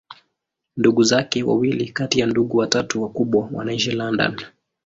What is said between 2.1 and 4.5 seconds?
ya ndugu watatu wakubwa wanaishi London.